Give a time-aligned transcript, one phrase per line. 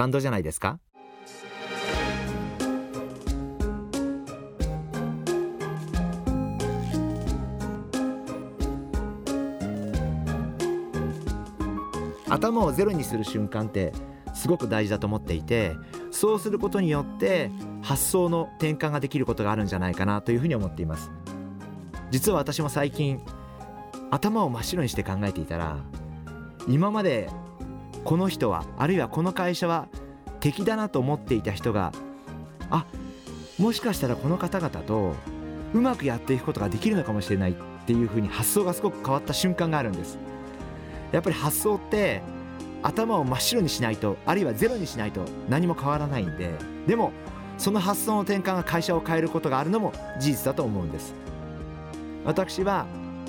[0.00, 0.78] 感動じゃないですか？
[12.30, 13.92] 頭をゼロにする瞬間って
[14.32, 15.76] すごく大事だと思っていて
[16.10, 17.50] そうすることによって
[17.82, 21.10] 発想の転換ができることがあるんじゃないかなというふうに思っています。
[22.10, 23.20] 実は私も最近
[24.10, 25.76] 頭を真っ白にして考えていたら
[26.66, 27.28] 今まで
[28.04, 29.88] この人はあるいはこの会社は
[30.40, 31.92] 敵だなと思っていた人が
[32.70, 32.86] あ
[33.58, 35.14] もしかしたらこの方々と
[35.74, 37.54] うまくやっていくことができるのかもしれないっ
[37.86, 40.18] ていうふうに発想がすごく変わった瞬間があるんです。
[41.12, 42.22] やっぱり発想って
[42.82, 46.54] 頭を真っ白にしないとあるいはゼロにしないと何も変わらないんで
[46.86, 47.12] でも
[47.58, 51.14] その発想の転換が会社を変えることがあるのも事実だと思うんです。
[52.24, 52.86] 私は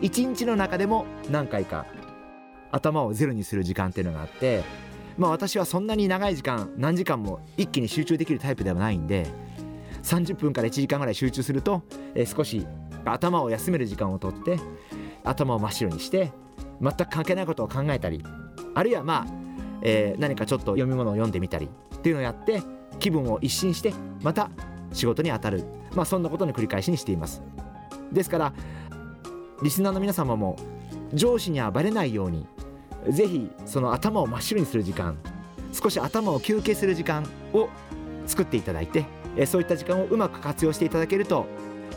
[0.00, 1.86] 一日の中でも何回か
[2.74, 4.64] 頭をゼロにする時間っていうのがあって
[5.16, 9.26] まあ私はそんなに長い時間何時間も一気に集中できるタイプではないんで
[10.02, 11.82] 30分から1時間ぐらい集中すると、
[12.14, 12.66] えー、少し
[13.04, 14.58] 頭を休める時間をとって
[15.22, 16.32] 頭を真っ白にして
[16.80, 18.24] 全く関係ないことを考えたり
[18.74, 19.26] あるいはまあ、
[19.82, 22.62] えー、何かちょっと読み物を読んでみたりっていうのをやって
[22.98, 24.50] 気分を一新してまた
[24.92, 25.64] 仕事に当たる。
[25.94, 27.42] まあそんなことの繰り返しにしています。
[28.12, 28.52] ですから
[29.62, 30.56] リスナーの皆様も
[31.12, 32.46] 上司にはバレないように
[33.10, 35.16] ぜひその頭を真っ白にする時間
[35.72, 37.68] 少し頭を休憩する時間を
[38.26, 39.04] 作っていただいて
[39.46, 41.46] そういった時間をうまく活用していただけると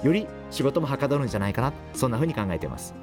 [0.04, 2.94] より仕事もはかどるんじゃないかなそんなふうに考えています。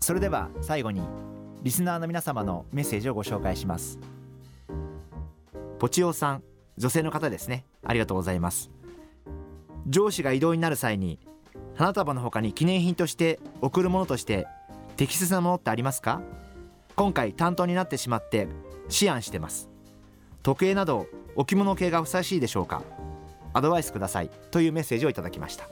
[0.00, 1.00] それでは最後に
[1.62, 4.00] リスナーの皆様のメッセージをご紹介します。
[5.78, 6.42] ポチオさん
[6.76, 7.66] 女性の方ですね。
[7.84, 8.70] ありがとうございます。
[9.86, 11.20] 上司が異動になる際に
[11.82, 14.46] 花束の他に記念品として贈るものとして
[14.96, 16.22] 適切なものってありますか？
[16.94, 18.46] 今回担当になってしまって
[19.02, 19.68] 思案してます。
[20.44, 22.84] 時計など置物系がふさわしいでしょうか？
[23.52, 24.30] アドバイスください。
[24.52, 25.68] というメッセージをいただきました。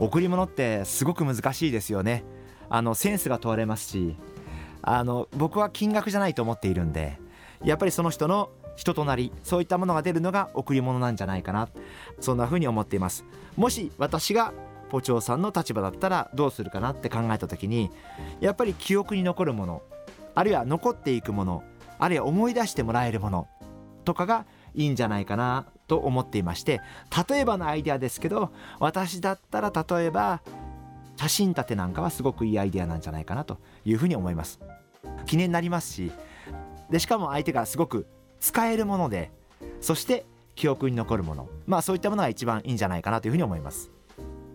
[0.00, 2.24] 贈り物ってすごく難しいですよね。
[2.70, 4.16] あのセンスが問われますし
[4.80, 7.18] あの僕は金額じゃないと思っているんで
[7.62, 11.68] やっぱりその人の人となりそういったものが出るのが贈り物なんじゃないかな。
[12.20, 13.24] そんな風に思っています。
[13.56, 14.52] もし私が
[14.88, 17.90] ポチョウさんの立場だったらどうするかなって考えた時に
[18.40, 19.82] やっぱり記憶に残るもの
[20.34, 21.64] あるいは残っていくもの
[21.98, 23.48] あるいは思い出してもらえるもの
[24.04, 26.80] とかがいいんじゃないかなと思っていまして
[27.28, 30.40] 例えばのアイデアですけど私だったら例えば
[31.16, 34.60] 写真立てなんかはすごくいいアイデアなんじゃないかなというふうに思います。
[35.24, 36.12] 記念になりますし
[36.90, 38.06] でしかも相手がすごく
[38.40, 39.30] 使えるもので
[39.80, 41.48] そして記憶に残るもの。
[41.66, 43.90] まあそういったものが一番いいんじゃないかなというふうに思います。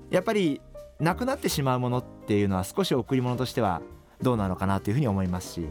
[0.09, 0.61] やっぱり
[0.99, 3.81] なくなってしまうものっていうのは少し贈り物としては
[4.21, 5.67] どうなのかなというふうに思いますし。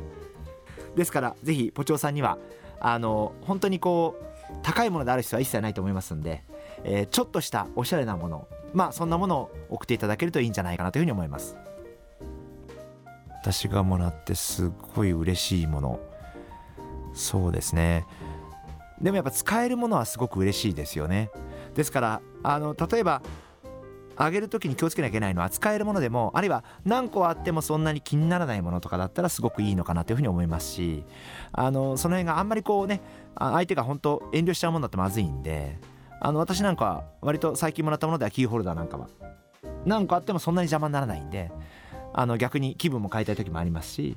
[0.97, 2.38] ですからぜひポチョウさんには
[2.81, 6.43] あの本当にこう高いものである必要は一切ないと思いますんで、
[6.84, 11.56] えー、ちょっとしたおしゃれなものまあそんなものを送っていただけるといいんじゃないかなというふうに思います。
[13.43, 16.00] 私がもらってすっごい嬉しいもの。
[17.20, 18.06] そうですね。
[19.00, 21.31] でもやっぱ使えるものはすごく嬉しいですよね。
[21.75, 23.22] ですからあの例えば
[24.16, 31.04] あげる時に気をつけなきゃいけないのは使えるものでもあるいは何個あってもそんなに気にならないものとかだったらすごくいいのかなというふうに思いますし
[31.53, 33.00] あのその辺があんまりこうね
[33.38, 35.78] 相手が本当遠慮しちゃうものだとまずいんで
[36.20, 39.08] あの私なんかは割と最近もらったものではキーホルダーなんかは
[39.87, 41.50] 何個あってもそんなに邪魔にならないんで
[42.12, 44.17] あの逆に気分も変えたい時もありますし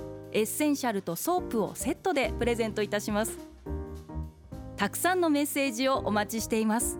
[0.33, 3.37] エッセンシャルとソープをセットでプレゼントいたします。
[4.77, 6.97] たくさんのメッセージをお待ちしています。